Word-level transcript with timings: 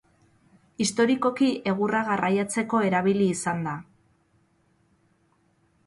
Historikoki 0.85 1.49
egurra 1.73 2.01
garraiatzeko 2.09 2.83
erabili 2.89 3.31
izan 3.37 3.65
da. 3.69 3.79